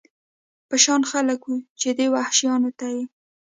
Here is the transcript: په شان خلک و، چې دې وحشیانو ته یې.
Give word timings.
په 0.67 0.75
شان 0.83 1.01
خلک 1.11 1.41
و، 1.45 1.49
چې 1.79 1.89
دې 1.97 2.07
وحشیانو 2.15 2.69
ته 2.79 2.87
یې. 2.95 3.03